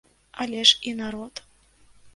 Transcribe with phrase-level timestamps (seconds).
[0.43, 1.43] Але ж і народ!